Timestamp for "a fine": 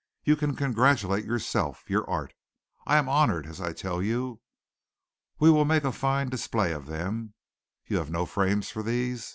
5.83-6.27